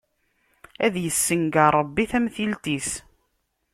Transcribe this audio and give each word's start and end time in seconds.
Ad 0.85 0.95
yessenger 1.03 1.73
Ṛebbi 1.81 2.05
tamtilt-is! 2.11 2.89